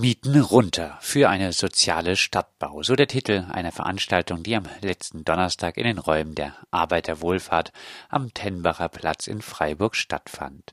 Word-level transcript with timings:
Mieten 0.00 0.40
runter 0.40 0.96
für 1.02 1.28
eine 1.28 1.52
soziale 1.52 2.16
Stadtbau, 2.16 2.82
so 2.82 2.96
der 2.96 3.06
Titel 3.06 3.44
einer 3.52 3.70
Veranstaltung, 3.70 4.42
die 4.42 4.56
am 4.56 4.64
letzten 4.80 5.26
Donnerstag 5.26 5.76
in 5.76 5.84
den 5.84 5.98
Räumen 5.98 6.34
der 6.34 6.56
Arbeiterwohlfahrt 6.70 7.70
am 8.08 8.32
Tenbacher 8.32 8.88
Platz 8.88 9.26
in 9.26 9.42
Freiburg 9.42 9.94
stattfand. 9.94 10.72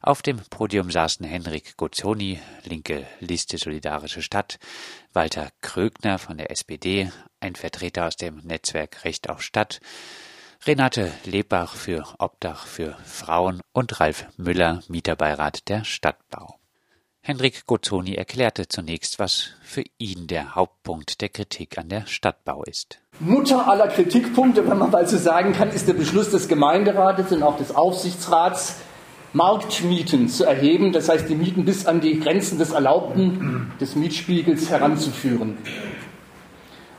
Auf 0.00 0.22
dem 0.22 0.38
Podium 0.48 0.92
saßen 0.92 1.26
Henrik 1.26 1.76
Gozzoni, 1.76 2.38
linke 2.62 3.04
Liste 3.18 3.58
Solidarische 3.58 4.22
Stadt, 4.22 4.60
Walter 5.12 5.50
Krögner 5.60 6.18
von 6.18 6.38
der 6.38 6.52
SPD, 6.52 7.10
ein 7.40 7.56
Vertreter 7.56 8.06
aus 8.06 8.14
dem 8.14 8.36
Netzwerk 8.44 9.04
Recht 9.04 9.28
auf 9.28 9.42
Stadt, 9.42 9.80
Renate 10.64 11.12
Lebach 11.24 11.74
für 11.74 12.06
Obdach 12.20 12.64
für 12.64 12.96
Frauen 13.04 13.60
und 13.72 13.98
Ralf 13.98 14.26
Müller, 14.36 14.84
Mieterbeirat 14.86 15.68
der 15.68 15.82
Stadtbau. 15.82 16.60
Henrik 17.28 17.66
Gozzoni 17.66 18.14
erklärte 18.14 18.68
zunächst, 18.68 19.18
was 19.18 19.50
für 19.60 19.84
ihn 19.98 20.28
der 20.28 20.54
Hauptpunkt 20.54 21.20
der 21.20 21.28
Kritik 21.28 21.76
an 21.76 21.90
der 21.90 22.06
Stadtbau 22.06 22.62
ist. 22.62 23.00
Mutter 23.20 23.68
aller 23.68 23.88
Kritikpunkte, 23.88 24.66
wenn 24.66 24.78
man 24.78 24.90
mal 24.90 25.06
so 25.06 25.18
sagen 25.18 25.52
kann, 25.52 25.68
ist 25.68 25.86
der 25.86 25.92
Beschluss 25.92 26.30
des 26.30 26.48
Gemeinderates 26.48 27.30
und 27.30 27.42
auch 27.42 27.58
des 27.58 27.76
Aufsichtsrats, 27.76 28.76
Marktmieten 29.34 30.30
zu 30.30 30.46
erheben, 30.46 30.92
das 30.92 31.10
heißt 31.10 31.28
die 31.28 31.34
Mieten 31.34 31.66
bis 31.66 31.84
an 31.84 32.00
die 32.00 32.18
Grenzen 32.18 32.56
des 32.56 32.70
Erlaubten 32.70 33.72
des 33.78 33.94
Mietspiegels 33.94 34.70
heranzuführen. 34.70 35.58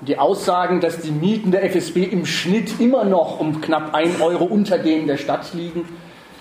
Die 0.01 0.19
Aussagen, 0.19 0.79
dass 0.79 0.99
die 0.99 1.09
Mieten 1.09 1.49
der 1.49 1.63
FSB 1.63 2.03
im 2.03 2.27
Schnitt 2.27 2.79
immer 2.79 3.03
noch 3.03 3.39
um 3.39 3.61
knapp 3.61 3.95
1 3.95 4.21
Euro 4.21 4.43
unter 4.43 4.77
denen 4.77 5.07
der 5.07 5.17
Stadt 5.17 5.55
liegen, 5.55 5.89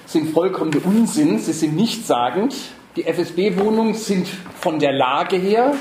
sind 0.05 0.29
vollkommener 0.35 0.85
Unsinn. 0.85 1.39
Sie 1.39 1.55
sind 1.55 1.75
nichtssagend. 1.75 2.55
Die 2.97 3.05
FSB-Wohnungen 3.05 3.95
sind 3.95 4.29
von 4.61 4.79
der 4.79 4.93
Lage 4.93 5.37
her, 5.37 5.75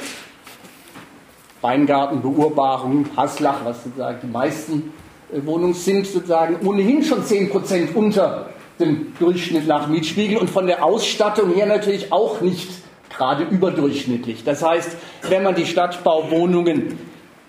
Weingarten, 1.62 2.22
Beurbarung, 2.22 3.06
Haslach, 3.16 3.66
was 3.66 3.84
sozusagen 3.84 4.20
die 4.22 4.28
meisten 4.28 4.94
äh, 5.32 5.44
Wohnungen 5.46 5.74
sind, 5.74 6.06
sozusagen 6.06 6.66
ohnehin 6.68 7.04
schon 7.04 7.24
10 7.24 7.50
Prozent 7.50 7.96
unter 7.96 8.50
dem 8.80 9.14
Durchschnitt 9.20 9.66
nach 9.66 9.88
Mietspiegel 9.88 10.38
und 10.38 10.50
von 10.50 10.68
der 10.68 10.84
Ausstattung 10.84 11.54
her 11.54 11.66
natürlich 11.66 12.12
auch 12.12 12.42
nicht 12.42 12.70
gerade 13.10 13.44
überdurchschnittlich. 13.44 14.44
Das 14.44 14.64
heißt, 14.64 14.96
wenn 15.30 15.42
man 15.42 15.56
die 15.56 15.66
Stadtbauwohnungen 15.66 17.00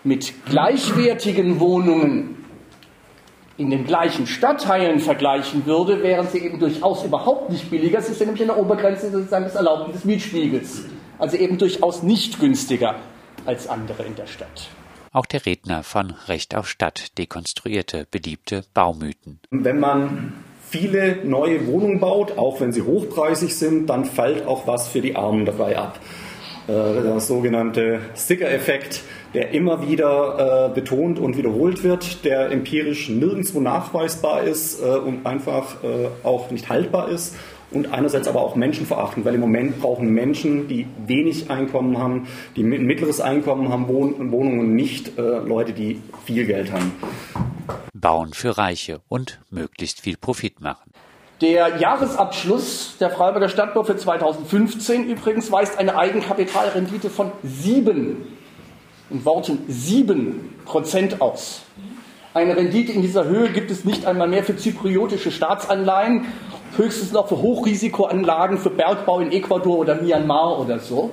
mit 0.05 0.33
gleichwertigen 0.47 1.61
Wohnungen 1.61 2.38
in 3.59 3.71
den 3.71 3.85
gleichen 3.85 4.27
Stadtteilen 4.27 5.01
vergleichen 5.01 5.67
würde, 5.67 6.03
wären 6.03 6.29
sie 6.29 6.39
eben 6.39 6.61
durchaus 6.61 7.05
überhaupt 7.05 7.51
nicht 7.51 7.71
billiger. 7.71 8.01
Sie 8.01 8.15
sind 8.15 8.29
nämlich 8.29 8.43
in 8.43 8.47
der 8.47 8.57
Obergrenze 8.57 9.11
sozusagen 9.11 9.45
des 9.45 9.57
Erlaubten 9.57 9.93
des 9.93 10.05
Mietspiegels. 10.05 10.85
Also 11.19 11.37
eben 11.37 11.59
durchaus 11.59 12.05
nicht 12.05 12.39
günstiger 12.39 12.95
als 13.45 13.67
andere 13.67 14.05
in 14.05 14.15
der 14.15 14.27
Stadt. 14.27 14.69
Auch 15.13 15.27
der 15.27 15.45
Redner 15.45 15.83
von 15.83 16.15
Recht 16.29 16.55
auf 16.55 16.69
Stadt 16.69 17.19
dekonstruierte 17.19 18.07
beliebte 18.09 18.65
Baumythen. 18.75 19.41
Wenn 19.51 19.81
man 19.81 20.35
viele 20.69 21.25
neue 21.25 21.67
Wohnungen 21.67 21.99
baut, 21.99 22.39
auch 22.39 22.61
wenn 22.61 22.73
sie 22.73 22.83
hochpreisig 22.83 23.57
sind, 23.57 23.87
dann 23.89 24.05
fällt 24.05 24.47
auch 24.47 24.69
was 24.69 24.87
für 24.87 25.01
die 25.01 25.17
Armen 25.17 25.47
dabei 25.47 25.77
ab. 25.77 25.99
Äh, 26.69 27.03
der 27.03 27.19
sogenannte 27.21 28.01
Sticker-Effekt 28.15 29.01
der 29.35 29.51
immer 29.53 29.87
wieder 29.87 30.71
äh, 30.71 30.75
betont 30.75 31.19
und 31.19 31.37
wiederholt 31.37 31.85
wird, 31.85 32.25
der 32.25 32.51
empirisch 32.51 33.09
nirgendwo 33.09 33.61
nachweisbar 33.61 34.43
ist 34.43 34.83
äh, 34.83 34.87
und 34.87 35.27
einfach 35.27 35.83
äh, 35.83 36.09
auch 36.27 36.51
nicht 36.51 36.69
haltbar 36.69 37.09
ist 37.09 37.37
und 37.71 37.93
einerseits 37.93 38.29
aber 38.29 38.41
auch 38.41 38.57
menschenverachtend, 38.57 39.27
weil 39.27 39.35
im 39.35 39.41
Moment 39.41 39.81
brauchen 39.81 40.09
Menschen, 40.09 40.69
die 40.69 40.87
wenig 41.07 41.51
Einkommen 41.51 41.99
haben, 41.99 42.27
die 42.57 42.63
ein 42.63 42.87
mittleres 42.87 43.21
Einkommen 43.21 43.69
haben, 43.69 43.89
Wohnungen 43.89 44.61
und 44.61 44.75
nicht 44.75 45.19
äh, 45.19 45.23
Leute, 45.23 45.73
die 45.73 46.01
viel 46.25 46.47
Geld 46.47 46.73
haben. 46.73 46.93
Bauen 47.93 48.33
für 48.33 48.57
Reiche 48.57 49.01
und 49.09 49.41
möglichst 49.51 50.01
viel 50.01 50.17
Profit 50.17 50.61
machen. 50.61 50.93
Der 51.41 51.77
Jahresabschluss 51.79 52.97
der 52.99 53.11
Freiburger 53.11 53.49
Stadtbau 53.49 53.85
für 53.85 53.97
2015 53.97 55.09
übrigens 55.09 55.53
weist 55.53 55.79
eine 55.79 55.97
Eigenkapitalrendite 55.97 57.11
von 57.11 57.31
7 57.45 58.17
in 59.11 59.25
Worten 59.25 59.67
7% 59.71 61.21
aus. 61.21 61.63
Eine 62.35 62.57
Rendite 62.57 62.93
in 62.93 63.03
dieser 63.03 63.25
Höhe 63.25 63.49
gibt 63.51 63.71
es 63.71 63.85
nicht 63.85 64.07
einmal 64.07 64.29
mehr 64.29 64.45
für 64.45 64.57
zypriotische 64.57 65.31
Staatsanleihen, 65.31 66.27
höchstens 66.77 67.13
noch 67.13 67.29
für 67.29 67.39
Hochrisikoanlagen 67.39 68.59
für 68.59 68.71
Bergbau 68.71 69.21
in 69.21 69.33
Ecuador 69.33 69.79
oder 69.79 69.97
Myanmar 69.97 70.61
oder 70.61 70.79
so. 70.79 71.11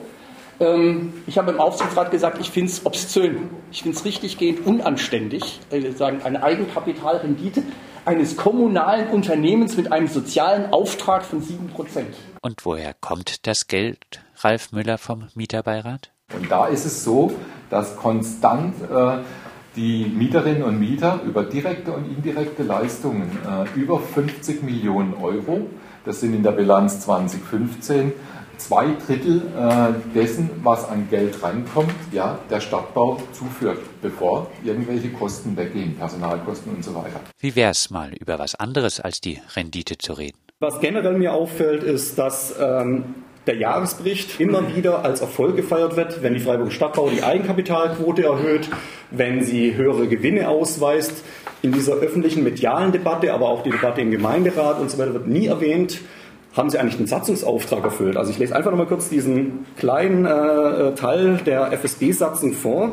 Ähm, 0.60 1.14
ich 1.28 1.38
habe 1.38 1.52
im 1.52 1.60
Aufsichtsrat 1.60 2.12
gesagt, 2.12 2.40
ich 2.40 2.52
finde 2.52 2.72
es 2.72 2.86
obszön. 2.86 3.50
Ich 3.72 3.84
finde 3.84 3.98
es 3.98 4.06
richtiggehend 4.06 4.66
unanständig, 4.66 5.60
äh, 5.72 5.92
sagen, 5.92 6.22
eine 6.24 6.44
Eigenkapitalrendite 6.44 7.64
eines 8.06 8.38
kommunalen 8.38 9.10
Unternehmens 9.10 9.76
mit 9.78 9.92
einem 9.92 10.08
sozialen 10.08 10.72
Auftrag 10.72 11.24
von 11.24 11.42
7%. 11.42 12.04
Und 12.42 12.66
woher 12.66 12.94
kommt 12.94 13.48
das 13.48 13.68
Geld, 13.68 14.22
Ralf 14.38 14.72
Müller 14.72 14.98
vom 14.98 15.28
Mieterbeirat? 15.34 16.12
Und 16.46 16.52
da 16.52 16.68
ist 16.68 16.86
es 16.86 17.04
so, 17.04 17.32
dass 17.70 17.96
konstant 17.96 18.76
äh, 18.84 19.18
die 19.76 20.06
Mieterinnen 20.06 20.64
und 20.64 20.80
Mieter 20.80 21.20
über 21.26 21.44
direkte 21.44 21.92
und 21.92 22.06
indirekte 22.06 22.64
Leistungen 22.64 23.32
äh, 23.46 23.80
über 23.80 24.00
50 24.00 24.62
Millionen 24.64 25.16
Euro, 25.16 25.68
das 26.06 26.20
sind 26.20 26.36
in 26.36 26.44
der 26.44 26.52
Bilanz 26.52 27.02
2015 27.02 28.14
zwei 28.58 28.88
Drittel 29.06 29.42
äh, 29.58 30.14
dessen, 30.16 30.50
was 30.64 30.88
an 30.88 31.10
Geld 31.10 31.44
reinkommt, 31.44 31.94
ja, 32.12 32.40
der 32.50 32.62
Stadtbau 32.62 33.18
zuführt, 33.34 33.80
bevor 34.02 34.50
irgendwelche 34.64 35.10
Kosten 35.10 35.58
weggehen, 35.58 35.98
Personalkosten 35.98 36.74
und 36.74 36.84
so 36.84 36.96
weiter. 36.96 37.20
Wie 37.40 37.56
wäre 37.56 37.72
es 37.72 37.90
mal, 37.90 38.14
über 38.14 38.40
was 38.40 38.56
anderes 38.56 39.02
als 39.02 39.20
die 39.20 39.42
Rendite 39.56 39.98
zu 39.98 40.14
reden? 40.14 40.38
Was 40.60 40.80
generell 40.80 41.18
mir 41.18 41.34
auffällt, 41.34 41.84
ist, 41.84 42.18
dass 42.18 42.56
ähm, 42.58 43.16
der 43.48 43.58
Jahresbericht 43.58 44.40
immer 44.40 44.76
wieder 44.76 45.06
als 45.06 45.22
Erfolg 45.22 45.56
gefeiert 45.56 45.96
wird, 45.96 46.24
wenn 46.24 46.34
die 46.34 46.40
Freiburger 46.40 46.72
Stadtbau 46.72 47.10
die 47.10 47.24
Eigenkapitalquote 47.24 48.24
erhöht, 48.24 48.70
wenn 49.12 49.44
sie 49.44 49.76
höhere 49.76 50.08
Gewinne 50.08 50.50
ausweist. 50.50 51.24
In 51.62 51.72
dieser 51.72 51.94
öffentlichen 51.94 52.44
medialen 52.44 52.92
Debatte, 52.92 53.34
aber 53.34 53.50
auch 53.50 53.64
die 53.64 53.72
Debatte 53.72 54.02
im 54.02 54.12
Gemeinderat 54.12 54.80
und 54.80 54.92
so 54.92 54.98
weiter 54.98 55.14
wird 55.14 55.28
nie 55.28 55.48
erwähnt, 55.48 56.00
haben 56.56 56.70
sie 56.70 56.80
eigentlich 56.80 56.98
den 56.98 57.08
Satzungsauftrag 57.08 57.84
erfüllt. 57.84 58.18
Also 58.18 58.32
ich 58.32 58.38
lese 58.38 58.56
einfach 58.56 58.72
nochmal 58.72 58.88
kurz 58.88 59.10
diesen 59.10 59.66
kleinen 59.78 60.26
äh, 60.26 60.94
Teil 60.96 61.40
der 61.46 61.72
FSB-Satzung 61.74 62.54
vor. 62.54 62.92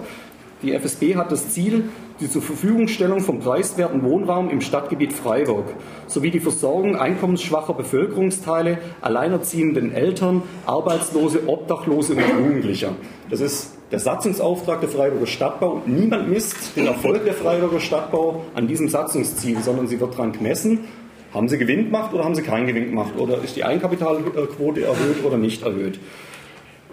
Die 0.62 0.72
FSB 0.72 1.16
hat 1.16 1.32
das 1.32 1.50
Ziel, 1.50 1.84
die 2.22 2.30
zur 2.30 2.40
Verfügungstellung 2.40 3.20
von 3.20 3.40
preiswerten 3.40 4.04
Wohnraum 4.04 4.48
im 4.48 4.60
Stadtgebiet 4.60 5.12
Freiburg 5.12 5.66
sowie 6.06 6.30
die 6.30 6.40
Versorgung 6.40 6.96
einkommensschwacher 6.96 7.74
Bevölkerungsteile, 7.74 8.78
alleinerziehenden 9.00 9.92
Eltern, 9.92 10.42
Arbeitslose, 10.64 11.48
Obdachlose 11.48 12.14
und 12.14 12.22
Jugendlicher. 12.38 12.94
Das 13.28 13.40
ist 13.40 13.72
der 13.90 13.98
Satzungsauftrag 13.98 14.80
der 14.80 14.88
Freiburger 14.88 15.26
Stadtbau. 15.26 15.82
Niemand 15.84 16.30
misst 16.30 16.76
den 16.76 16.86
Erfolg 16.86 17.24
der 17.24 17.34
Freiburger 17.34 17.80
Stadtbau 17.80 18.44
an 18.54 18.68
diesem 18.68 18.88
Satzungsziel, 18.88 19.60
sondern 19.60 19.88
sie 19.88 20.00
wird 20.00 20.14
daran 20.14 20.32
gemessen, 20.32 20.80
haben 21.34 21.48
sie 21.48 21.58
Gewinn 21.58 21.86
gemacht 21.86 22.14
oder 22.14 22.24
haben 22.24 22.34
sie 22.34 22.42
keinen 22.42 22.66
Gewinn 22.66 22.86
gemacht? 22.86 23.14
Oder 23.18 23.42
ist 23.42 23.56
die 23.56 23.64
Eigenkapitalquote 23.64 24.84
erhöht 24.84 25.24
oder 25.24 25.38
nicht 25.38 25.62
erhöht? 25.62 25.98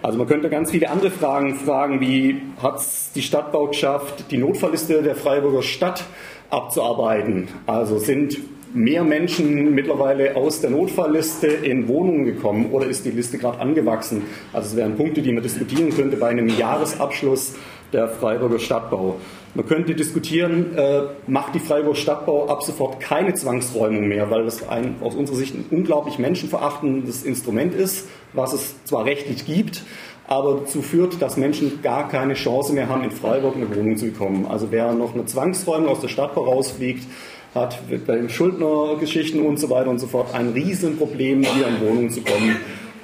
Also 0.02 0.16
man 0.16 0.26
könnte 0.26 0.48
ganz 0.48 0.70
viele 0.70 0.88
andere 0.88 1.10
Fragen 1.10 1.56
fragen, 1.56 2.00
wie 2.00 2.40
hat 2.62 2.78
es 2.78 3.10
die 3.14 3.20
Stadtbau 3.20 3.66
geschafft, 3.66 4.24
die 4.30 4.38
Notfallliste 4.38 5.02
der 5.02 5.14
Freiburger 5.14 5.62
Stadt 5.62 6.04
abzuarbeiten? 6.48 7.48
Also 7.66 7.98
sind 7.98 8.38
mehr 8.72 9.04
Menschen 9.04 9.74
mittlerweile 9.74 10.36
aus 10.36 10.62
der 10.62 10.70
Notfallliste 10.70 11.48
in 11.48 11.86
Wohnungen 11.86 12.24
gekommen 12.24 12.70
oder 12.72 12.86
ist 12.86 13.04
die 13.04 13.10
Liste 13.10 13.36
gerade 13.36 13.58
angewachsen? 13.58 14.22
Also 14.54 14.68
es 14.68 14.76
wären 14.76 14.96
Punkte, 14.96 15.20
die 15.20 15.32
man 15.32 15.42
diskutieren 15.42 15.90
könnte 15.90 16.16
bei 16.16 16.28
einem 16.28 16.48
Jahresabschluss 16.48 17.56
der 17.92 18.08
Freiburger 18.08 18.58
Stadtbau. 18.58 19.16
Man 19.54 19.66
könnte 19.66 19.94
diskutieren, 19.94 20.76
äh, 20.76 21.02
macht 21.26 21.54
die 21.54 21.58
Freiburger 21.58 21.96
Stadtbau 21.96 22.48
ab 22.48 22.62
sofort 22.62 23.00
keine 23.00 23.34
Zwangsräumung 23.34 24.06
mehr, 24.06 24.30
weil 24.30 24.44
das 24.44 24.68
ein, 24.68 24.96
aus 25.00 25.14
unserer 25.14 25.36
Sicht 25.36 25.54
ein 25.54 25.64
unglaublich 25.70 26.18
menschenverachtendes 26.18 27.24
Instrument 27.24 27.74
ist, 27.74 28.08
was 28.32 28.52
es 28.52 28.84
zwar 28.84 29.06
rechtlich 29.06 29.46
gibt, 29.46 29.82
aber 30.28 30.60
dazu 30.60 30.82
führt, 30.82 31.20
dass 31.20 31.36
Menschen 31.36 31.82
gar 31.82 32.08
keine 32.08 32.34
Chance 32.34 32.72
mehr 32.72 32.88
haben, 32.88 33.02
in 33.02 33.10
Freiburg 33.10 33.56
eine 33.56 33.74
Wohnung 33.74 33.96
zu 33.96 34.06
bekommen. 34.06 34.46
Also 34.48 34.68
wer 34.70 34.92
noch 34.92 35.14
eine 35.14 35.26
Zwangsräumung 35.26 35.88
aus 35.88 36.00
der 36.00 36.08
Stadtbau 36.08 36.44
rausfliegt, 36.44 37.04
hat 37.52 37.80
bei 38.06 38.14
den 38.14 38.28
Schuldnergeschichten 38.28 39.44
und 39.44 39.58
so 39.58 39.70
weiter 39.70 39.90
und 39.90 39.98
so 39.98 40.06
fort 40.06 40.32
ein 40.32 40.50
Riesenproblem, 40.50 41.42
hier 41.42 41.66
an 41.66 41.80
Wohnungen 41.80 42.10
zu 42.10 42.20
kommen. 42.20 42.56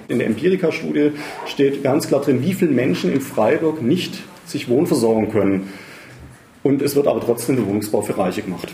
In 0.07 0.19
der 0.19 0.29
Empirika-Studie 0.29 1.13
steht 1.47 1.83
ganz 1.83 2.07
klar 2.07 2.21
drin, 2.21 2.45
wie 2.45 2.53
viele 2.53 2.71
Menschen 2.71 3.13
in 3.13 3.21
Freiburg 3.21 3.83
nicht 3.83 4.23
sich 4.47 4.69
wohnversorgen 4.69 5.31
können. 5.31 5.73
Und 6.63 6.83
es 6.83 6.97
wird 6.97 7.07
aber 7.07 7.21
trotzdem 7.21 7.57
der 7.57 7.67
Wohnungsbau 7.67 8.03
für 8.03 8.19
Reiche 8.19 8.43
gemacht. 8.43 8.69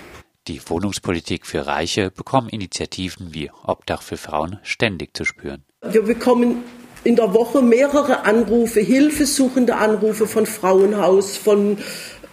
Die 0.48 0.60
Wohnungspolitik 0.66 1.46
für 1.46 1.66
Reiche 1.66 2.10
bekommen 2.10 2.48
Initiativen 2.48 3.32
wie 3.32 3.50
Obdach 3.64 4.02
für 4.02 4.16
Frauen 4.16 4.58
ständig 4.62 5.16
zu 5.16 5.24
spüren. 5.24 5.62
Wir 5.88 6.02
bekommen 6.02 6.64
in 7.04 7.16
der 7.16 7.34
Woche 7.34 7.62
mehrere 7.62 8.24
Anrufe, 8.24 8.80
hilfesuchende 8.80 9.76
Anrufe 9.76 10.26
von 10.26 10.46
Frauenhaus, 10.46 11.36
von 11.36 11.78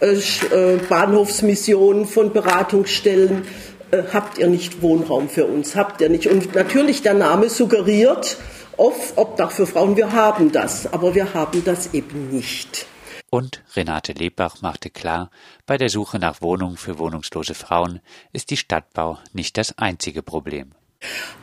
äh, 0.00 0.14
äh 0.14 0.78
Bahnhofsmissionen, 0.88 2.06
von 2.06 2.32
Beratungsstellen. 2.32 3.42
Äh, 3.90 4.02
habt 4.12 4.38
ihr 4.38 4.48
nicht 4.48 4.82
Wohnraum 4.82 5.28
für 5.28 5.46
uns? 5.46 5.76
Habt 5.76 6.00
ihr 6.00 6.08
nicht? 6.08 6.26
Und 6.28 6.54
natürlich 6.54 7.02
der 7.02 7.14
Name 7.14 7.48
suggeriert, 7.48 8.38
oft 8.76 9.18
Obdach 9.18 9.50
für 9.50 9.66
Frauen, 9.66 9.96
wir 9.96 10.12
haben 10.12 10.52
das, 10.52 10.92
aber 10.92 11.14
wir 11.14 11.34
haben 11.34 11.64
das 11.64 11.92
eben 11.94 12.30
nicht. 12.30 12.86
Und 13.32 13.62
Renate 13.76 14.12
Lebach 14.12 14.60
machte 14.60 14.90
klar, 14.90 15.30
bei 15.64 15.78
der 15.78 15.88
Suche 15.88 16.18
nach 16.18 16.42
Wohnungen 16.42 16.76
für 16.76 16.98
wohnungslose 16.98 17.54
Frauen 17.54 18.00
ist 18.32 18.50
die 18.50 18.56
Stadtbau 18.56 19.18
nicht 19.32 19.56
das 19.56 19.78
einzige 19.78 20.22
Problem. 20.22 20.72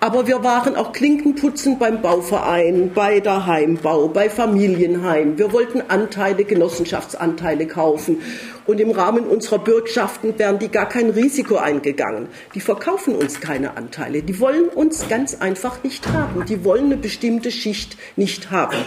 Aber 0.02 0.28
wir 0.28 0.44
waren 0.44 0.76
auch 0.76 0.92
Klinkenputzen 0.92 1.80
beim 1.80 2.02
Bauverein, 2.02 2.92
bei 2.94 3.22
der 3.22 3.48
Heimbau, 3.48 4.10
bei 4.10 4.30
Familienheim. 4.30 5.38
Wir 5.40 5.52
wollten 5.52 5.82
Anteile, 5.82 6.44
Genossenschaftsanteile 6.44 7.66
kaufen. 7.66 8.22
Und 8.68 8.80
im 8.80 8.92
Rahmen 8.92 9.26
unserer 9.26 9.60
Bürgschaften 9.60 10.38
wären 10.38 10.60
die 10.60 10.70
gar 10.70 10.88
kein 10.88 11.10
Risiko 11.10 11.56
eingegangen. 11.56 12.28
Die 12.54 12.60
verkaufen 12.60 13.16
uns 13.16 13.40
keine 13.40 13.78
Anteile. 13.78 14.22
Die 14.22 14.40
wollen 14.40 14.68
uns 14.68 15.08
ganz 15.08 15.34
einfach 15.36 15.84
nicht 15.84 16.06
haben. 16.10 16.46
Die 16.46 16.64
wollen 16.64 16.88
eine 16.88 16.98
bestimmte 16.98 17.50
Schicht 17.50 17.98
nicht 18.18 18.52
haben. 18.52 18.78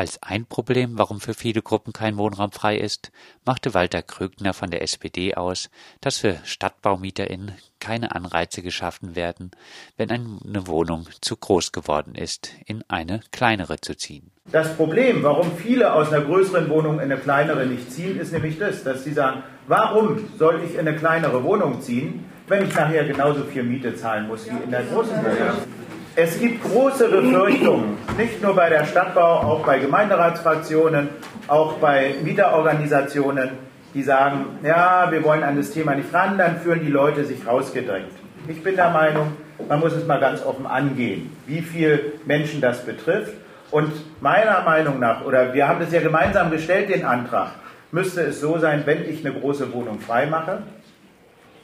Als 0.00 0.22
ein 0.22 0.46
Problem, 0.46 0.96
warum 0.96 1.20
für 1.20 1.34
viele 1.34 1.60
Gruppen 1.60 1.92
kein 1.92 2.18
Wohnraum 2.18 2.52
frei 2.52 2.76
ist, 2.76 3.10
machte 3.44 3.74
Walter 3.74 4.00
Krögner 4.00 4.54
von 4.54 4.70
der 4.70 4.82
SPD 4.82 5.34
aus, 5.34 5.70
dass 6.00 6.18
für 6.18 6.36
StadtbaumieterInnen 6.44 7.56
keine 7.80 8.14
Anreize 8.14 8.62
geschaffen 8.62 9.16
werden, 9.16 9.50
wenn 9.96 10.12
eine 10.12 10.68
Wohnung 10.68 11.08
zu 11.20 11.36
groß 11.36 11.72
geworden 11.72 12.14
ist, 12.14 12.52
in 12.64 12.84
eine 12.86 13.22
kleinere 13.32 13.80
zu 13.80 13.96
ziehen. 13.96 14.30
Das 14.52 14.72
Problem, 14.76 15.24
warum 15.24 15.56
viele 15.56 15.92
aus 15.92 16.12
einer 16.12 16.24
größeren 16.24 16.70
Wohnung 16.70 17.00
in 17.00 17.10
eine 17.10 17.16
kleinere 17.16 17.66
nicht 17.66 17.90
ziehen, 17.90 18.20
ist 18.20 18.32
nämlich 18.32 18.56
das, 18.56 18.84
dass 18.84 19.02
sie 19.02 19.12
sagen, 19.12 19.42
warum 19.66 20.30
soll 20.38 20.62
ich 20.64 20.74
in 20.74 20.86
eine 20.86 20.94
kleinere 20.94 21.42
Wohnung 21.42 21.80
ziehen, 21.82 22.24
wenn 22.46 22.68
ich 22.68 22.72
nachher 22.72 23.04
genauso 23.04 23.42
viel 23.42 23.64
Miete 23.64 23.96
zahlen 23.96 24.28
muss 24.28 24.46
wie 24.46 24.62
in 24.62 24.70
der 24.70 24.84
großen 24.84 25.16
Wohnung? 25.16 25.77
Es 26.20 26.40
gibt 26.40 26.64
große 26.64 27.08
Befürchtungen, 27.08 27.96
nicht 28.16 28.42
nur 28.42 28.52
bei 28.56 28.68
der 28.68 28.84
Stadtbau, 28.86 29.34
auch 29.34 29.64
bei 29.64 29.78
Gemeinderatsfraktionen, 29.78 31.10
auch 31.46 31.74
bei 31.74 32.16
Mieterorganisationen, 32.24 33.50
die 33.94 34.02
sagen, 34.02 34.58
ja, 34.64 35.06
wir 35.12 35.22
wollen 35.22 35.44
an 35.44 35.56
das 35.56 35.70
Thema 35.70 35.94
nicht 35.94 36.12
ran, 36.12 36.36
dann 36.36 36.58
fühlen 36.58 36.80
die 36.84 36.90
Leute 36.90 37.24
sich 37.24 37.46
rausgedrängt. 37.46 38.10
Ich 38.48 38.64
bin 38.64 38.74
der 38.74 38.90
Meinung, 38.90 39.28
man 39.68 39.78
muss 39.78 39.92
es 39.92 40.08
mal 40.08 40.18
ganz 40.18 40.44
offen 40.44 40.66
angehen, 40.66 41.30
wie 41.46 41.60
viele 41.60 42.00
Menschen 42.26 42.60
das 42.60 42.84
betrifft. 42.84 43.34
Und 43.70 43.92
meiner 44.20 44.62
Meinung 44.62 44.98
nach, 44.98 45.24
oder 45.24 45.54
wir 45.54 45.68
haben 45.68 45.78
das 45.78 45.92
ja 45.92 46.00
gemeinsam 46.00 46.50
gestellt, 46.50 46.92
den 46.92 47.04
Antrag, 47.04 47.52
müsste 47.92 48.22
es 48.22 48.40
so 48.40 48.58
sein, 48.58 48.82
wenn 48.86 49.08
ich 49.08 49.24
eine 49.24 49.38
große 49.38 49.72
Wohnung 49.72 50.00
freimache, 50.00 50.64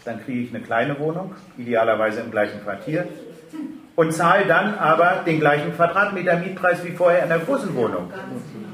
dann 0.04 0.24
kriege 0.24 0.42
ich 0.42 0.54
eine 0.54 0.62
kleine 0.62 0.96
Wohnung, 1.00 1.34
idealerweise 1.58 2.20
im 2.20 2.30
gleichen 2.30 2.62
Quartier 2.62 3.08
und 3.96 4.12
zahle 4.12 4.46
dann 4.46 4.74
aber 4.74 5.22
den 5.24 5.40
gleichen 5.40 5.74
Quadratmeter 5.74 6.36
Mietpreis 6.36 6.84
wie 6.84 6.92
vorher 6.92 7.22
in 7.22 7.28
der 7.28 7.38
großen 7.38 7.74
Wohnung. 7.74 8.12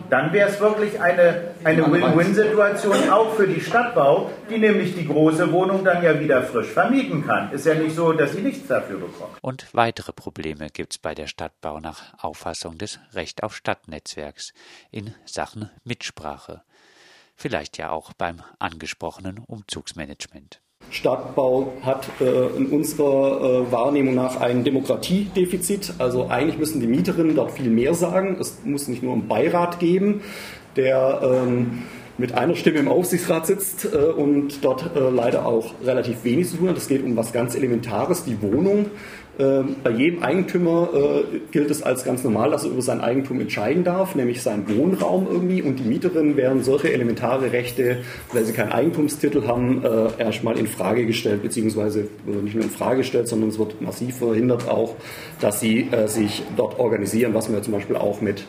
Dann 0.09 0.33
wäre 0.33 0.49
es 0.49 0.59
wirklich 0.59 1.01
eine, 1.01 1.55
eine 1.63 1.91
Win-Win-Situation 1.91 3.11
auch 3.11 3.35
für 3.35 3.47
die 3.47 3.61
Stadtbau, 3.61 4.31
die 4.51 4.59
nämlich 4.59 4.97
die 4.97 5.07
große 5.07 5.53
Wohnung 5.53 5.85
dann 5.85 6.03
ja 6.03 6.19
wieder 6.19 6.43
frisch 6.43 6.67
vermieten 6.67 7.25
kann. 7.25 7.53
Ist 7.53 7.65
ja 7.65 7.75
nicht 7.75 7.95
so, 7.95 8.13
dass 8.13 8.33
sie 8.33 8.41
nichts 8.41 8.67
dafür 8.67 8.99
bekommt. 8.99 9.39
Und 9.41 9.73
weitere 9.73 10.13
Probleme 10.13 10.69
gibt 10.71 10.95
es 10.95 10.99
bei 10.99 11.15
der 11.15 11.29
Stadtbau 11.29 11.79
nach 11.79 12.15
Auffassung 12.19 12.77
des 12.77 12.99
Recht 13.13 13.45
auf 13.45 13.55
Stadtnetzwerks 13.55 14.53
in 14.91 15.15
Sachen 15.27 15.71
Mitsprache. 15.85 16.63
Vielleicht 17.37 17.79
ja 17.79 17.91
auch 17.91 18.13
beim 18.13 18.43
angesprochenen 18.59 19.39
Umzugsmanagement. 19.39 20.61
Stadtbau 21.01 21.73
hat 21.83 22.09
äh, 22.21 22.57
in 22.57 22.67
unserer 22.67 23.41
äh, 23.41 23.73
Wahrnehmung 23.73 24.15
nach 24.15 24.41
ein 24.41 24.65
Demokratiedefizit. 24.65 25.95
Also 25.99 26.29
eigentlich 26.29 26.59
müssen 26.59 26.81
die 26.81 26.87
Mieterinnen 26.87 27.35
dort 27.35 27.53
viel 27.53 27.71
mehr 27.71 27.95
sagen. 27.95 28.37
Es 28.39 28.59
muss 28.65 28.89
nicht 28.89 29.03
nur 29.03 29.15
einen 29.15 29.29
Beirat 29.29 29.79
geben, 29.79 30.21
der 30.77 31.21
ähm, 31.23 31.83
mit 32.19 32.35
einer 32.35 32.55
Stimme 32.55 32.81
im 32.81 32.89
Aufsichtsrat 32.89 33.47
sitzt 33.47 33.87
äh, 33.87 33.97
und 33.97 34.63
dort 34.63 34.95
äh, 34.95 35.09
leider 35.09 35.47
auch 35.47 35.73
relativ 35.85 36.25
wenig 36.25 36.51
zu 36.51 36.59
tun 36.59 36.69
hat. 36.69 36.77
Es 36.77 36.89
geht 36.89 37.03
um 37.03 37.17
was 37.17 37.33
ganz 37.33 37.55
Elementares, 37.55 38.25
die 38.25 38.43
Wohnung. 38.43 38.87
Ähm, 39.41 39.77
bei 39.83 39.91
jedem 39.91 40.23
Eigentümer 40.23 40.91
äh, 40.93 41.39
gilt 41.51 41.71
es 41.71 41.83
als 41.83 42.05
ganz 42.05 42.23
normal, 42.23 42.51
dass 42.51 42.65
er 42.65 42.71
über 42.71 42.83
sein 42.83 43.01
Eigentum 43.01 43.41
entscheiden 43.41 43.85
darf, 43.85 44.15
nämlich 44.15 44.43
seinen 44.43 44.69
Wohnraum 44.77 45.27
irgendwie. 45.31 45.63
Und 45.63 45.77
die 45.77 45.85
Mieterinnen 45.85 46.37
werden 46.37 46.63
solche 46.63 46.93
elementare 46.93 47.51
Rechte, 47.51 47.99
weil 48.33 48.45
sie 48.45 48.53
keinen 48.53 48.73
Eigentumstitel 48.73 49.47
haben, 49.47 49.83
äh, 49.83 50.23
erstmal 50.23 50.59
in 50.59 50.67
Frage 50.67 51.07
gestellt, 51.07 51.43
beziehungsweise 51.43 52.09
nicht 52.27 52.55
nur 52.55 52.65
in 52.65 52.71
Frage 52.71 52.99
gestellt, 52.99 53.29
sondern 53.29 53.49
es 53.49 53.59
wird 53.59 53.81
massiv 53.81 54.19
verhindert 54.19 54.69
auch, 54.69 54.97
dass 55.41 55.61
sie 55.61 55.89
äh, 55.91 56.07
sich 56.07 56.43
dort 56.57 56.79
organisieren, 56.79 57.33
was 57.33 57.51
wir 57.51 57.63
zum 57.63 57.73
Beispiel 57.73 57.97
auch 57.97 58.21
mit 58.21 58.45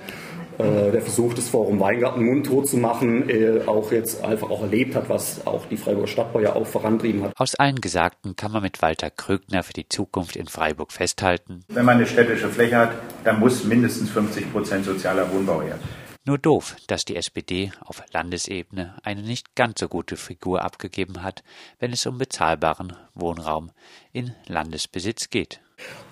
äh, 0.64 0.92
der 0.92 1.02
Versuch, 1.02 1.34
das 1.34 1.50
Forum 1.50 1.80
Weingarten 1.80 2.24
mundtot 2.26 2.68
zu 2.68 2.78
machen, 2.78 3.30
äh, 3.30 3.62
auch 3.66 3.92
jetzt 3.92 4.24
einfach 4.24 4.50
auch 4.50 4.62
erlebt 4.62 4.96
hat, 4.96 5.10
was 5.10 5.46
auch 5.46 5.66
die 5.66 5.78
Freiburger 5.78 6.08
Stadtbau 6.08 6.40
ja 6.40 6.56
auch 6.56 6.68
vorantrieben 6.68 7.24
hat. 7.24 7.34
Aus 7.38 7.56
allen 7.56 7.82
Gesagten 7.82 8.36
kann 8.36 8.52
man 8.52 8.62
mit 8.62 8.82
Walter 8.82 9.10
Krögner 9.10 9.64
für 9.64 9.74
die 9.74 9.88
Zukunft 9.90 10.36
in 10.36 10.48
Freiburg 10.48 10.92
festhalten. 10.92 11.64
Wenn 11.70 11.86
man 11.86 11.98
eine 11.98 12.08
städtische 12.08 12.50
Fläche 12.50 12.78
hat, 12.78 12.92
dann 13.24 13.40
muss 13.40 13.64
mindestens 13.64 14.10
50 14.10 14.52
Prozent 14.52 14.86
sozialer 14.86 15.32
Wohnbau 15.34 15.62
her. 15.62 15.78
Nur 16.24 16.38
doof, 16.38 16.76
dass 16.86 17.04
die 17.04 17.16
SPD 17.16 17.72
auf 17.80 18.04
Landesebene 18.14 18.96
eine 19.02 19.24
nicht 19.24 19.56
ganz 19.56 19.80
so 19.80 19.88
gute 19.88 20.18
Figur 20.18 20.62
abgegeben 20.62 21.24
hat, 21.24 21.44
wenn 21.80 21.92
es 21.92 22.06
um 22.06 22.20
bezahlbaren 22.20 22.94
Wohnraum 23.16 23.72
in 24.14 24.36
Landesbesitz 24.46 25.32
geht. 25.32 25.62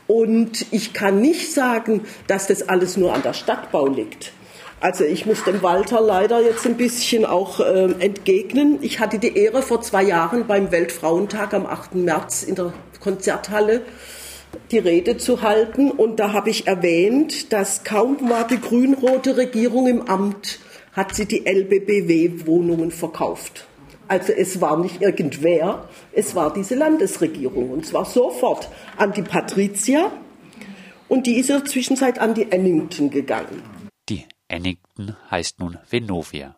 Und 0.08 0.66
ich 0.72 0.94
kann 0.94 1.22
nicht 1.22 1.54
sagen, 1.54 2.08
dass 2.26 2.48
das 2.48 2.68
alles 2.68 2.98
nur 2.98 3.14
an 3.14 3.22
der 3.22 3.34
Stadtbau 3.34 3.86
liegt. 3.86 4.32
Also 4.82 5.04
ich 5.04 5.26
muss 5.26 5.44
dem 5.44 5.62
Walter 5.62 6.00
leider 6.00 6.42
jetzt 6.42 6.66
ein 6.66 6.78
bisschen 6.78 7.26
auch 7.26 7.60
äh, 7.60 7.92
entgegnen. 8.00 8.78
Ich 8.82 9.02
hatte 9.02 9.20
die 9.20 9.36
Ehre 9.36 9.62
vor 9.62 9.82
zwei 9.82 10.04
Jahren 10.04 10.48
beim 10.48 10.72
Weltfrauentag 10.72 11.54
am 11.54 11.66
8. 11.66 11.96
März 11.96 12.44
in 12.44 12.56
der 12.56 12.74
Konzerthalle 13.02 13.82
die 14.72 14.80
Rede 14.80 15.18
zu 15.18 15.42
halten 15.42 15.92
und 15.92 16.20
da 16.20 16.34
habe 16.34 16.50
ich 16.50 16.66
erwähnt, 16.66 17.52
dass 17.52 17.84
kaum 17.84 18.30
war 18.30 18.48
die 18.48 18.60
grün-rote 18.60 19.38
Regierung 19.38 19.88
im 19.88 20.02
Amt, 20.08 20.60
hat 20.94 21.14
sie 21.14 21.26
die 21.26 21.46
LBBW-Wohnungen 21.46 22.92
verkauft. 22.92 23.68
Also 24.08 24.34
es 24.34 24.60
war 24.60 24.78
nicht 24.78 25.02
irgendwer, 25.02 25.88
es 26.14 26.36
war 26.36 26.52
diese 26.52 26.76
Landesregierung 26.76 27.70
und 27.70 27.86
zwar 27.86 28.06
sofort 28.06 28.70
an 28.98 29.14
die 29.14 29.22
Patricia 29.22 30.12
und 31.08 31.28
die 31.28 31.38
ist 31.38 31.50
in 31.50 31.58
der 31.58 31.66
Zwischenzeit 31.66 32.18
an 32.18 32.34
die 32.34 32.52
Ennington 32.52 33.12
gegangen. 33.12 33.79
Ennington 34.50 35.16
heißt 35.32 35.60
nun 35.60 35.78
Venovia. 35.90 36.56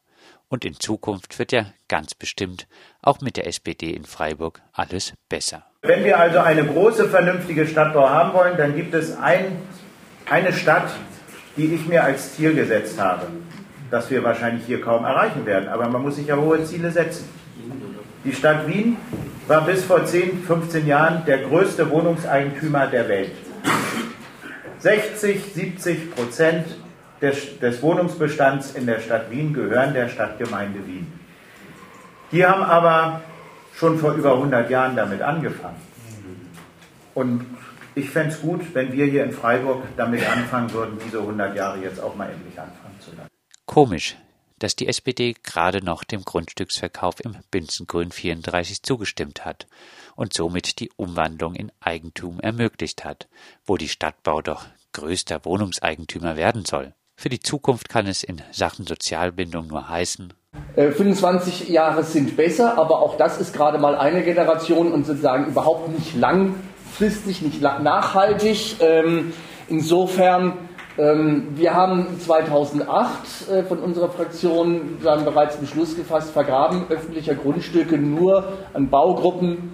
Und 0.50 0.66
in 0.66 0.74
Zukunft 0.74 1.40
wird 1.40 1.52
ja 1.52 1.68
ganz 1.88 2.14
bestimmt 2.16 2.68
auch 3.02 3.22
mit 3.22 3.38
der 3.38 3.48
SPD 3.48 3.92
in 3.92 4.04
Freiburg 4.04 4.62
alles 4.74 5.14
besser. 5.30 5.66
Wenn 5.82 6.04
wir 6.04 6.20
also 6.20 6.40
eine 6.40 6.66
große, 6.66 7.10
vernünftige 7.10 7.66
Stadtbau 7.66 8.10
haben 8.10 8.34
wollen, 8.34 8.58
dann 8.58 8.76
gibt 8.76 8.94
es 8.94 9.18
ein, 9.18 9.58
eine 10.30 10.52
Stadt, 10.52 10.92
die 11.58 11.74
ich 11.74 11.88
mir 11.88 12.04
als 12.04 12.36
Ziel 12.36 12.54
gesetzt 12.54 13.00
habe, 13.00 13.28
das 13.90 14.10
wir 14.12 14.24
wahrscheinlich 14.24 14.66
hier 14.66 14.82
kaum 14.82 15.06
erreichen 15.06 15.46
werden. 15.46 15.70
Aber 15.70 15.88
man 15.88 16.02
muss 16.02 16.18
sich 16.18 16.28
ja 16.28 16.36
hohe 16.36 16.64
Ziele 16.66 16.92
setzen. 16.92 17.30
Die 18.24 18.34
Stadt 18.34 18.68
Wien 18.68 18.98
war 19.48 19.66
bis 19.66 19.84
vor 19.84 20.06
10, 20.06 20.44
15 20.44 20.86
Jahren 20.86 21.26
der 21.26 21.40
größte 21.40 21.90
Wohnungseigentümer 21.90 22.88
der 22.88 23.08
Welt. 23.10 23.32
60, 24.80 25.54
70 25.54 26.12
Prozent 26.16 26.66
des, 27.22 27.60
des 27.60 27.82
Wohnungsbestands 27.82 28.74
in 28.74 28.86
der 28.86 29.00
Stadt 29.00 29.30
Wien 29.30 29.54
gehören 29.54 29.94
der 29.94 30.10
Stadtgemeinde 30.10 30.86
Wien. 30.88 31.12
Die 32.32 32.46
haben 32.46 32.64
aber 32.64 33.22
schon 33.76 34.00
vor 34.00 34.14
über 34.14 34.34
100 34.34 34.70
Jahren 34.70 34.96
damit 34.96 35.22
angefangen. 35.22 35.82
Und 37.14 37.46
ich 37.94 38.10
fände 38.10 38.30
es 38.30 38.42
gut, 38.42 38.74
wenn 38.74 38.94
wir 38.94 39.06
hier 39.06 39.24
in 39.24 39.32
Freiburg 39.32 39.84
damit 39.98 40.26
anfangen 40.28 40.72
würden, 40.72 40.98
diese 41.06 41.20
100 41.20 41.56
Jahre 41.56 41.80
jetzt 41.82 42.00
auch 42.00 42.16
mal 42.16 42.30
endlich 42.30 42.58
anfangen 42.58 43.00
zu 43.00 43.12
lassen. 43.12 43.30
Komisch, 43.66 44.16
dass 44.60 44.76
die 44.76 44.88
SPD 44.88 45.36
gerade 45.44 45.84
noch 45.84 46.04
dem 46.04 46.24
Grundstücksverkauf 46.24 47.20
im 47.24 47.36
Binzengrün 47.52 48.12
34 48.12 48.84
zugestimmt 48.84 49.44
hat 49.44 49.68
und 50.16 50.34
somit 50.34 50.80
die 50.80 50.92
Umwandlung 50.96 51.56
in 51.56 51.72
Eigentum 51.80 52.40
ermöglicht 52.40 53.04
hat, 53.04 53.28
wo 53.66 53.76
die 53.76 53.90
Stadtbau 53.90 54.42
doch 54.42 54.68
größter 54.94 55.44
Wohnungseigentümer 55.46 56.38
werden 56.38 56.64
soll. 56.66 56.94
Für 57.22 57.30
die 57.30 57.40
Zukunft 57.40 57.88
kann 57.88 58.08
es 58.08 58.24
in 58.24 58.42
Sachen 58.52 58.88
Sozialbindung 58.88 59.68
nur 59.68 59.88
heißen, 59.88 60.34
25 60.76 61.70
äh, 61.70 61.74
Jahre 61.74 62.04
sind 62.04 62.36
besser, 62.36 62.80
aber 62.80 63.00
auch 63.00 63.16
das 63.16 63.40
ist 63.40 63.54
gerade 63.54 63.78
mal 63.78 63.94
eine 63.94 64.24
Generation 64.24 64.92
und 64.92 65.06
sozusagen 65.06 65.46
überhaupt 65.46 65.90
nicht 65.90 66.16
langfristig, 66.16 67.44
nicht 67.44 67.62
nachhaltig. 67.62 68.78
Ähm, 68.80 69.34
insofern 69.70 70.58
Ähm, 70.98 71.48
wir 71.56 71.74
haben 71.74 72.20
2008 72.20 73.50
äh, 73.50 73.64
von 73.64 73.80
unserer 73.80 74.10
Fraktion 74.10 74.98
dann 75.02 75.24
bereits 75.24 75.56
Beschluss 75.58 75.96
gefasst, 75.96 76.32
Vergaben 76.32 76.88
öffentlicher 76.90 77.36
Grundstücke 77.36 77.98
nur 77.98 78.52
an 78.74 78.90
Baugruppen, 78.90 79.74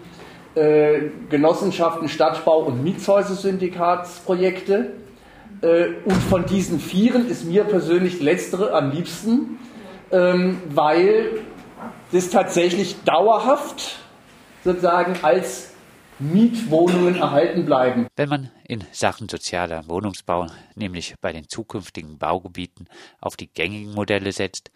äh, 0.53 1.09
Genossenschaften, 1.29 2.07
Stadtbau 2.07 2.65
und 2.65 2.83
Mietshäuser-Syndikatsprojekte. 2.83 4.91
Äh, 5.61 5.87
und 6.05 6.21
von 6.29 6.45
diesen 6.45 6.79
vieren 6.79 7.29
ist 7.29 7.45
mir 7.45 7.63
persönlich 7.63 8.19
letztere 8.21 8.73
am 8.73 8.91
liebsten, 8.91 9.59
ähm, 10.11 10.61
weil 10.69 11.41
das 12.11 12.29
tatsächlich 12.29 13.03
dauerhaft 13.03 13.99
sozusagen 14.63 15.17
als 15.23 15.71
Mietwohnungen 16.19 17.15
erhalten 17.15 17.65
bleiben. 17.65 18.07
Wenn 18.15 18.29
man 18.29 18.51
in 18.67 18.83
Sachen 18.91 19.29
sozialer 19.29 19.87
Wohnungsbau, 19.87 20.47
nämlich 20.75 21.15
bei 21.21 21.31
den 21.31 21.47
zukünftigen 21.47 22.17
Baugebieten, 22.17 22.87
auf 23.21 23.35
die 23.35 23.47
gängigen 23.47 23.93
Modelle 23.93 24.31
setzt, 24.31 24.71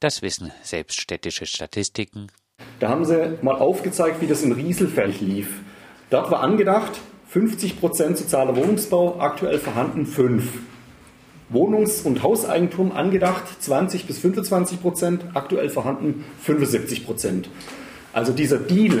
das 0.00 0.22
wissen 0.22 0.52
selbst 0.62 1.00
städtische 1.00 1.46
Statistiken. 1.46 2.28
Da 2.80 2.88
haben 2.88 3.04
sie 3.04 3.38
mal 3.42 3.56
aufgezeigt, 3.56 4.20
wie 4.20 4.26
das 4.26 4.42
in 4.42 4.52
Rieselfeld 4.52 5.20
lief. 5.20 5.60
Dort 6.10 6.30
war 6.30 6.40
angedacht, 6.40 6.92
50 7.34 7.80
Prozent 7.80 8.16
sozialer 8.16 8.54
Wohnungsbau, 8.54 9.16
aktuell 9.18 9.58
vorhanden 9.58 10.06
5. 10.06 10.44
Wohnungs- 11.50 12.02
und 12.02 12.22
Hauseigentum 12.22 12.92
angedacht 12.92 13.42
20 13.60 14.06
bis 14.06 14.20
25 14.20 14.80
Prozent, 14.80 15.24
aktuell 15.34 15.68
vorhanden 15.68 16.24
75 16.42 17.04
Prozent. 17.04 17.48
Also 18.12 18.32
dieser 18.32 18.58
Deal, 18.58 19.00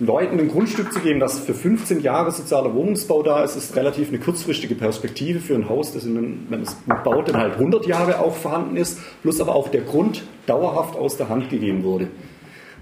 Leuten 0.00 0.40
ein 0.40 0.48
Grundstück 0.48 0.92
zu 0.92 0.98
geben, 0.98 1.20
das 1.20 1.38
für 1.38 1.54
15 1.54 2.00
Jahre 2.02 2.32
sozialer 2.32 2.74
Wohnungsbau 2.74 3.22
da 3.22 3.44
ist, 3.44 3.54
ist 3.54 3.76
relativ 3.76 4.08
eine 4.08 4.18
kurzfristige 4.18 4.74
Perspektive 4.74 5.38
für 5.38 5.54
ein 5.54 5.68
Haus, 5.68 5.92
das, 5.92 6.04
in, 6.04 6.46
wenn 6.48 6.62
es 6.62 6.76
baut, 7.04 7.28
dann 7.28 7.36
halt 7.36 7.52
100 7.54 7.86
Jahre 7.86 8.18
auch 8.18 8.34
vorhanden 8.34 8.76
ist, 8.76 8.98
plus 9.22 9.40
aber 9.40 9.54
auch 9.54 9.68
der 9.68 9.82
Grund 9.82 10.24
dauerhaft 10.46 10.96
aus 10.96 11.16
der 11.16 11.28
Hand 11.28 11.48
gegeben 11.48 11.84
wurde. 11.84 12.08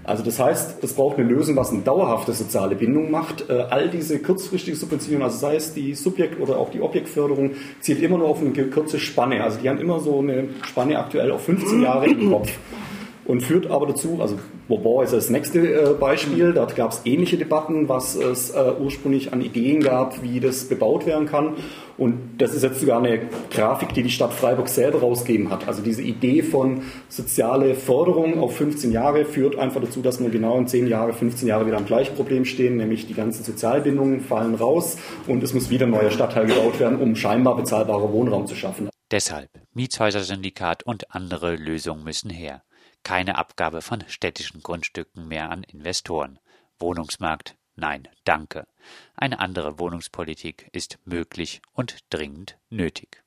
Also 0.07 0.23
das 0.23 0.39
heißt, 0.39 0.81
es 0.81 0.93
braucht 0.93 1.17
eine 1.17 1.27
Lösung, 1.27 1.57
was 1.57 1.69
eine 1.69 1.81
dauerhafte 1.81 2.31
soziale 2.31 2.75
Bindung 2.75 3.11
macht. 3.11 3.49
Äh, 3.49 3.65
all 3.69 3.89
diese 3.89 4.19
kurzfristige 4.19 4.77
Subventionen, 4.77 5.21
also 5.21 5.37
sei 5.37 5.57
es 5.57 5.73
die 5.73 5.95
Subjekt- 5.95 6.39
oder 6.39 6.57
auch 6.57 6.71
die 6.71 6.79
Objektförderung, 6.79 7.51
zielt 7.81 8.01
immer 8.01 8.17
nur 8.17 8.29
auf 8.29 8.39
eine 8.39 8.53
kurze 8.67 8.99
Spanne. 8.99 9.43
Also 9.43 9.59
die 9.61 9.67
haben 9.67 9.79
immer 9.79 9.99
so 9.99 10.19
eine 10.19 10.47
Spanne 10.63 10.97
aktuell 10.97 11.29
auf 11.31 11.43
15 11.43 11.81
Jahre 11.81 12.07
im 12.07 12.31
Kopf 12.31 12.49
und 13.27 13.41
führt 13.41 13.69
aber 13.69 13.87
dazu, 13.87 14.19
also 14.21 14.39
Bourbon 14.67 15.03
ist 15.03 15.13
das 15.13 15.29
nächste 15.29 15.59
äh, 15.59 15.93
Beispiel, 15.93 16.53
dort 16.53 16.75
gab 16.75 16.91
es 16.91 17.01
ähnliche 17.05 17.37
Debatten, 17.37 17.89
was 17.89 18.15
es 18.15 18.51
äh, 18.51 18.73
ursprünglich 18.79 19.33
an 19.33 19.41
Ideen 19.41 19.81
gab, 19.81 20.23
wie 20.23 20.39
das 20.39 20.65
bebaut 20.65 21.05
werden 21.05 21.27
kann. 21.27 21.55
Und 21.97 22.37
das 22.37 22.53
ist 22.53 22.63
jetzt 22.63 22.79
sogar 22.79 22.99
eine 22.99 23.21
Grafik, 23.49 23.93
die 23.93 24.03
die 24.03 24.09
Stadt 24.09 24.31
Freiburg 24.31 24.69
selber 24.69 24.99
rausgegeben 24.99 25.49
hat. 25.49 25.67
Also 25.67 25.81
diese 25.81 26.03
Idee 26.03 26.43
von 26.43 26.83
soziale 27.09 27.75
Förderung 27.75 28.39
auf 28.39 28.55
15 28.55 28.91
Jahre 28.91 29.25
führt 29.25 29.57
einfach 29.57 29.81
dazu, 29.81 30.01
dass 30.01 30.21
wir 30.21 30.29
genau 30.29 30.57
in 30.57 30.67
10 30.67 30.87
Jahre, 30.87 31.11
15 31.11 31.47
Jahre 31.47 31.65
wieder 31.65 31.77
am 31.77 31.85
gleichen 31.85 32.15
Problem 32.15 32.45
stehen, 32.45 32.77
nämlich 32.77 33.07
die 33.07 33.13
ganzen 33.13 33.43
Sozialbindungen 33.43 34.21
fallen 34.21 34.55
raus 34.55 34.97
und 35.27 35.43
es 35.43 35.53
muss 35.53 35.69
wieder 35.69 35.85
ein 35.85 35.91
neuer 35.91 36.11
Stadtteil 36.11 36.45
gebaut 36.45 36.79
werden, 36.79 36.99
um 36.99 37.15
scheinbar 37.15 37.57
bezahlbaren 37.57 38.11
Wohnraum 38.13 38.45
zu 38.47 38.55
schaffen. 38.55 38.89
Deshalb 39.11 39.49
Mietshäuser-Syndikat 39.73 40.83
und 40.83 41.15
andere 41.15 41.55
Lösungen 41.55 42.03
müssen 42.03 42.29
her 42.29 42.61
keine 43.07 43.37
Abgabe 43.37 43.81
von 43.81 44.03
städtischen 44.09 44.61
Grundstücken 44.61 45.29
mehr 45.29 45.49
an 45.49 45.63
Investoren. 45.63 46.39
Wohnungsmarkt 46.77 47.55
Nein, 47.79 48.07
danke. 48.25 48.67
Eine 49.15 49.39
andere 49.39 49.79
Wohnungspolitik 49.79 50.67
ist 50.73 50.97
möglich 51.05 51.61
und 51.71 51.99
dringend 52.09 52.57
nötig. 52.69 53.23